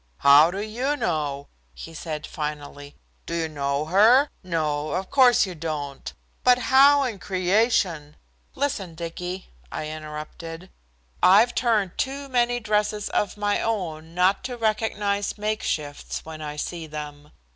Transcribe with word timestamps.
"How 0.17 0.49
do 0.49 0.59
you 0.61 0.95
know?" 0.97 1.47
he 1.75 1.93
said 1.93 2.25
finally. 2.25 2.95
"Do 3.27 3.35
you 3.35 3.47
know 3.47 3.85
her? 3.85 4.29
No, 4.41 4.93
of 4.93 5.11
course 5.11 5.45
you 5.45 5.53
don't. 5.53 6.11
But 6.43 6.57
how 6.73 7.03
in 7.03 7.19
creation" 7.19 8.15
"Listen, 8.55 8.95
Dicky," 8.95 9.51
I 9.71 9.87
interrupted. 9.89 10.71
"I've 11.21 11.53
turned 11.53 11.99
too 11.99 12.27
many 12.29 12.59
dresses 12.59 13.09
of 13.09 13.37
my 13.37 13.61
own 13.61 14.15
not 14.15 14.43
to 14.45 14.57
recognize 14.57 15.37
makeshifts 15.37 16.25
when 16.25 16.41
I 16.41 16.55
see 16.55 16.87
them. 16.87 17.31